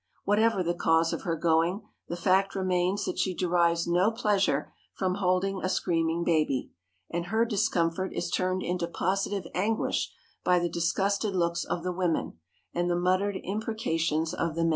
Whatever 0.23 0.63
the 0.63 0.73
cause 0.73 1.13
of 1.13 1.21
her 1.21 1.35
going, 1.35 1.83
the 2.07 2.17
fact 2.17 2.55
remains 2.55 3.05
that 3.05 3.19
she 3.19 3.35
derives 3.35 3.85
no 3.85 4.09
pleasure 4.09 4.73
from 4.95 5.13
holding 5.21 5.61
a 5.63 5.69
screaming 5.69 6.23
baby, 6.23 6.71
and 7.11 7.27
her 7.27 7.45
discomfort 7.45 8.11
is 8.11 8.31
turned 8.31 8.63
into 8.63 8.87
positive 8.87 9.45
anguish 9.53 10.11
by 10.43 10.57
the 10.57 10.69
disgusted 10.69 11.35
looks 11.35 11.63
of 11.63 11.83
the 11.83 11.93
women, 11.93 12.39
and 12.73 12.89
the 12.89 12.95
muttered 12.95 13.37
imprecations 13.43 14.33
of 14.33 14.55
the 14.55 14.63
men. 14.63 14.69